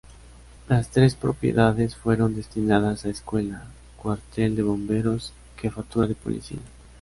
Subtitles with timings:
[0.67, 3.67] Las tres propiedades fueron destinadas a Escuela,
[4.01, 6.57] Cuartel de Bomberos y Jefatura de Policía.